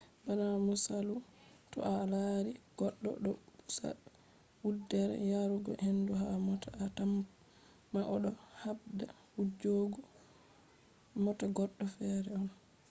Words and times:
bana 0.25 0.47
misalu 0.69 1.15
to 1.71 1.77
a 1.93 1.95
lari 2.11 2.53
goddo 2.79 3.11
do 3.23 3.31
pusa 3.57 3.89
wuddere 4.63 5.15
yarugo 5.31 5.71
hendu 5.85 6.11
ha 6.21 6.27
mota 6.47 6.69
a 6.83 6.85
tamma 6.97 8.01
o 8.13 8.15
do 8.23 8.29
habda 8.61 9.05
wujjugo 9.35 9.99
mota 11.23 11.45
goddo 11.57 11.85
fere 11.95 12.29
on 12.39 12.47